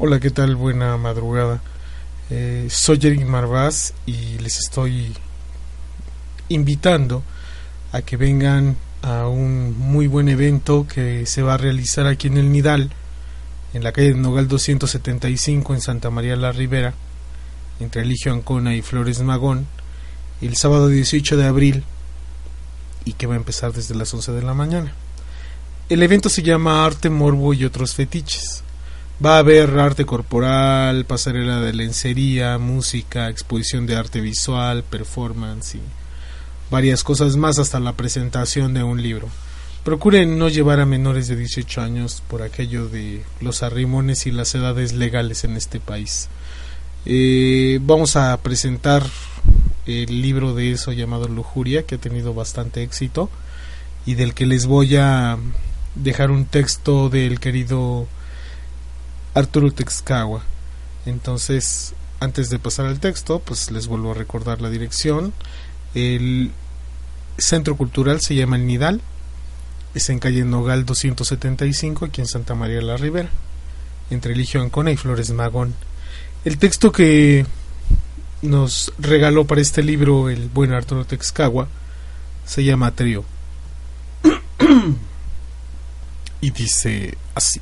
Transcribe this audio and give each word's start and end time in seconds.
Hola, 0.00 0.20
¿qué 0.20 0.30
tal? 0.30 0.54
Buena 0.54 0.96
madrugada. 0.96 1.60
Eh, 2.30 2.68
soy 2.70 3.00
Eric 3.02 3.26
Marvaz 3.26 3.94
y 4.06 4.38
les 4.38 4.58
estoy 4.58 5.12
invitando 6.48 7.24
a 7.90 8.02
que 8.02 8.16
vengan 8.16 8.76
a 9.02 9.26
un 9.26 9.76
muy 9.76 10.06
buen 10.06 10.28
evento 10.28 10.86
que 10.86 11.26
se 11.26 11.42
va 11.42 11.54
a 11.54 11.56
realizar 11.56 12.06
aquí 12.06 12.28
en 12.28 12.36
el 12.36 12.52
Nidal, 12.52 12.92
en 13.74 13.82
la 13.82 13.90
calle 13.90 14.12
de 14.12 14.20
Nogal 14.20 14.46
275 14.46 15.74
en 15.74 15.80
Santa 15.80 16.10
María 16.10 16.36
la 16.36 16.52
Ribera, 16.52 16.94
entre 17.80 18.02
Eligio 18.02 18.32
Ancona 18.32 18.76
y 18.76 18.82
Flores 18.82 19.20
Magón, 19.22 19.66
el 20.40 20.54
sábado 20.54 20.86
18 20.86 21.36
de 21.36 21.44
abril 21.44 21.82
y 23.04 23.14
que 23.14 23.26
va 23.26 23.34
a 23.34 23.38
empezar 23.38 23.72
desde 23.72 23.96
las 23.96 24.14
11 24.14 24.30
de 24.30 24.42
la 24.42 24.54
mañana. 24.54 24.92
El 25.88 26.04
evento 26.04 26.28
se 26.28 26.44
llama 26.44 26.86
Arte, 26.86 27.10
Morbo 27.10 27.52
y 27.52 27.64
otros 27.64 27.96
fetiches. 27.96 28.62
Va 29.24 29.34
a 29.34 29.38
haber 29.38 29.76
arte 29.80 30.06
corporal, 30.06 31.04
pasarela 31.04 31.60
de 31.60 31.72
lencería, 31.72 32.56
música, 32.58 33.28
exposición 33.28 33.84
de 33.84 33.96
arte 33.96 34.20
visual, 34.20 34.84
performance 34.84 35.74
y 35.74 35.80
varias 36.70 37.02
cosas 37.02 37.36
más 37.36 37.58
hasta 37.58 37.80
la 37.80 37.94
presentación 37.94 38.74
de 38.74 38.84
un 38.84 39.02
libro. 39.02 39.28
Procuren 39.82 40.38
no 40.38 40.48
llevar 40.48 40.78
a 40.78 40.86
menores 40.86 41.26
de 41.26 41.34
18 41.34 41.80
años 41.80 42.22
por 42.28 42.42
aquello 42.42 42.88
de 42.88 43.24
los 43.40 43.64
arrimones 43.64 44.26
y 44.28 44.30
las 44.30 44.54
edades 44.54 44.92
legales 44.92 45.42
en 45.42 45.56
este 45.56 45.80
país. 45.80 46.28
Eh, 47.04 47.80
vamos 47.82 48.14
a 48.14 48.36
presentar 48.36 49.02
el 49.86 50.22
libro 50.22 50.54
de 50.54 50.70
eso 50.70 50.92
llamado 50.92 51.26
Lujuria, 51.26 51.84
que 51.84 51.96
ha 51.96 51.98
tenido 51.98 52.34
bastante 52.34 52.84
éxito 52.84 53.30
y 54.06 54.14
del 54.14 54.34
que 54.34 54.46
les 54.46 54.66
voy 54.66 54.94
a 54.94 55.38
dejar 55.96 56.30
un 56.30 56.44
texto 56.44 57.08
del 57.08 57.40
querido 57.40 58.06
Arturo 59.38 59.70
Texcagua. 59.70 60.42
Entonces, 61.06 61.94
antes 62.18 62.50
de 62.50 62.58
pasar 62.58 62.86
al 62.86 62.98
texto, 62.98 63.38
pues 63.38 63.70
les 63.70 63.86
vuelvo 63.86 64.10
a 64.10 64.14
recordar 64.14 64.60
la 64.60 64.68
dirección. 64.68 65.32
El 65.94 66.50
centro 67.38 67.76
cultural 67.76 68.20
se 68.20 68.34
llama 68.34 68.56
El 68.56 68.66
Nidal. 68.66 69.00
Es 69.94 70.10
en 70.10 70.18
calle 70.18 70.44
Nogal 70.44 70.84
275, 70.84 72.06
aquí 72.06 72.20
en 72.20 72.26
Santa 72.26 72.54
María 72.54 72.82
la 72.82 72.96
Ribera, 72.96 73.30
entre 74.10 74.34
Eligio 74.34 74.60
Ancona 74.60 74.90
y 74.90 74.96
Flores 74.96 75.30
Magón. 75.30 75.74
El 76.44 76.58
texto 76.58 76.90
que 76.90 77.46
nos 78.42 78.92
regaló 78.98 79.44
para 79.44 79.60
este 79.60 79.82
libro 79.82 80.30
el 80.30 80.48
buen 80.48 80.72
Arturo 80.72 81.04
Texcagua 81.04 81.68
se 82.44 82.64
llama 82.64 82.94
Trío. 82.94 83.24
y 86.40 86.50
dice 86.50 87.16
así. 87.34 87.60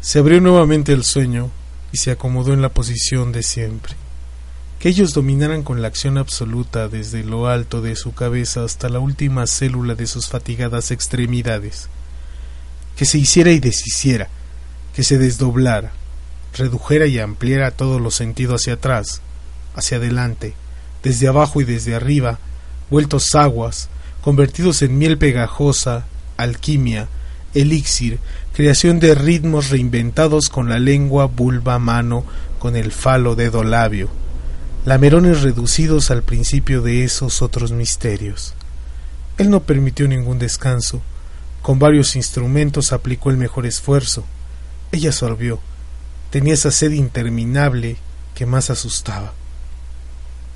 Se 0.00 0.20
abrió 0.20 0.40
nuevamente 0.40 0.92
el 0.92 1.02
sueño 1.02 1.50
y 1.90 1.96
se 1.96 2.12
acomodó 2.12 2.52
en 2.52 2.62
la 2.62 2.68
posición 2.68 3.32
de 3.32 3.42
siempre. 3.42 3.94
Que 4.78 4.88
ellos 4.88 5.12
dominaran 5.12 5.64
con 5.64 5.82
la 5.82 5.88
acción 5.88 6.18
absoluta 6.18 6.88
desde 6.88 7.24
lo 7.24 7.48
alto 7.48 7.82
de 7.82 7.96
su 7.96 8.14
cabeza 8.14 8.62
hasta 8.62 8.88
la 8.88 9.00
última 9.00 9.46
célula 9.48 9.96
de 9.96 10.06
sus 10.06 10.28
fatigadas 10.28 10.92
extremidades. 10.92 11.88
Que 12.96 13.04
se 13.04 13.18
hiciera 13.18 13.50
y 13.50 13.58
deshiciera, 13.58 14.28
que 14.94 15.02
se 15.02 15.18
desdoblara, 15.18 15.90
redujera 16.56 17.06
y 17.06 17.18
ampliara 17.18 17.72
todos 17.72 18.00
los 18.00 18.14
sentidos 18.14 18.62
hacia 18.62 18.74
atrás, 18.74 19.20
hacia 19.74 19.96
adelante, 19.96 20.54
desde 21.02 21.26
abajo 21.26 21.60
y 21.60 21.64
desde 21.64 21.96
arriba, 21.96 22.38
vueltos 22.88 23.34
aguas, 23.34 23.88
convertidos 24.22 24.82
en 24.82 24.96
miel 24.96 25.18
pegajosa, 25.18 26.06
alquimia, 26.36 27.08
elixir, 27.54 28.18
creación 28.52 29.00
de 29.00 29.14
ritmos 29.14 29.70
reinventados 29.70 30.48
con 30.48 30.68
la 30.68 30.78
lengua, 30.78 31.26
vulva, 31.26 31.78
mano, 31.78 32.24
con 32.58 32.76
el 32.76 32.92
falo, 32.92 33.34
dedo, 33.34 33.62
labio, 33.62 34.08
lamerones 34.84 35.42
reducidos 35.42 36.10
al 36.10 36.22
principio 36.22 36.82
de 36.82 37.04
esos 37.04 37.42
otros 37.42 37.72
misterios. 37.72 38.54
Él 39.38 39.50
no 39.50 39.62
permitió 39.62 40.08
ningún 40.08 40.38
descanso, 40.38 41.02
con 41.62 41.78
varios 41.78 42.16
instrumentos 42.16 42.92
aplicó 42.92 43.30
el 43.30 43.36
mejor 43.36 43.66
esfuerzo. 43.66 44.24
Ella 44.90 45.12
sorbió, 45.12 45.60
tenía 46.30 46.54
esa 46.54 46.70
sed 46.70 46.92
interminable 46.92 47.96
que 48.34 48.46
más 48.46 48.70
asustaba. 48.70 49.32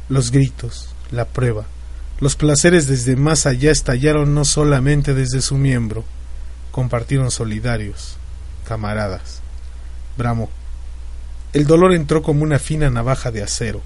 Los 0.08 0.31
gritos, 0.31 0.94
la 1.10 1.26
prueba, 1.26 1.66
los 2.20 2.36
placeres 2.36 2.86
desde 2.86 3.16
más 3.16 3.47
allá 3.47 3.70
estallaron 3.70 4.34
no 4.34 4.44
solamente 4.44 5.14
desde 5.14 5.41
su 5.41 5.56
miembro, 5.56 6.04
compartieron 6.72 7.31
solidarios, 7.31 8.16
camaradas. 8.66 9.41
Bramó. 10.16 10.50
El 11.53 11.66
dolor 11.66 11.93
entró 11.93 12.22
como 12.22 12.43
una 12.43 12.59
fina 12.59 12.91
navaja 12.91 13.31
de 13.31 13.43
acero. 13.43 13.83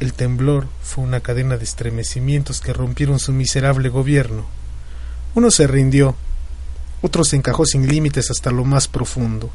El 0.00 0.12
temblor 0.12 0.66
fue 0.82 1.04
una 1.04 1.20
cadena 1.20 1.56
de 1.56 1.64
estremecimientos 1.64 2.60
que 2.60 2.72
rompieron 2.72 3.18
su 3.18 3.32
miserable 3.32 3.88
gobierno. 3.88 4.46
Uno 5.34 5.50
se 5.50 5.66
rindió, 5.66 6.16
otro 7.00 7.24
se 7.24 7.36
encajó 7.36 7.64
sin 7.64 7.86
límites 7.86 8.30
hasta 8.30 8.50
lo 8.50 8.64
más 8.64 8.88
profundo. 8.88 9.50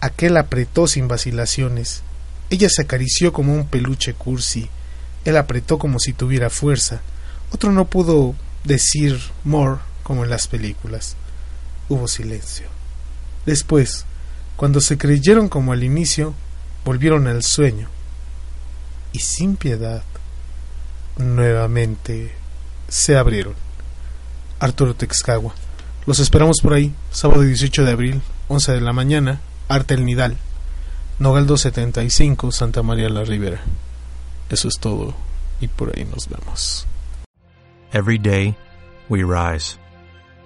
Aquel 0.00 0.36
apretó 0.36 0.88
sin 0.88 1.06
vacilaciones. 1.06 2.02
Ella 2.50 2.68
se 2.68 2.82
acarició 2.82 3.32
como 3.32 3.54
un 3.54 3.66
peluche 3.68 4.14
cursi. 4.14 4.68
Él 5.24 5.36
apretó 5.36 5.78
como 5.78 6.00
si 6.00 6.12
tuviera 6.12 6.50
fuerza. 6.50 7.00
Otro 7.52 7.70
no 7.70 7.86
pudo 7.86 8.34
decir 8.64 9.20
more 9.44 9.76
como 10.02 10.24
en 10.24 10.30
las 10.30 10.48
películas. 10.48 11.16
Hubo 11.92 12.08
silencio. 12.08 12.68
Después, 13.44 14.06
cuando 14.56 14.80
se 14.80 14.96
creyeron 14.96 15.50
como 15.50 15.74
al 15.74 15.84
inicio, 15.84 16.32
volvieron 16.86 17.26
al 17.26 17.42
sueño. 17.42 17.88
Y 19.12 19.18
sin 19.18 19.56
piedad, 19.56 20.02
nuevamente 21.18 22.32
se 22.88 23.18
abrieron. 23.18 23.52
Arturo 24.58 24.94
Texcagua. 24.94 25.52
Los 26.06 26.18
esperamos 26.18 26.62
por 26.62 26.72
ahí, 26.72 26.94
sábado 27.10 27.42
18 27.42 27.84
de 27.84 27.90
abril, 27.90 28.22
11 28.48 28.72
de 28.72 28.80
la 28.80 28.94
mañana, 28.94 29.42
Arte 29.68 29.92
El 29.92 30.06
Nidal, 30.06 30.38
Nogal 31.18 31.46
275, 31.46 32.52
Santa 32.52 32.82
María 32.82 33.10
la 33.10 33.24
Ribera. 33.24 33.60
Eso 34.48 34.68
es 34.68 34.78
todo, 34.80 35.14
y 35.60 35.68
por 35.68 35.92
ahí 35.94 36.06
nos 36.06 36.26
vemos. 36.26 36.86
Every 37.92 38.16
day, 38.16 38.56
we 39.10 39.22
rise, 39.22 39.76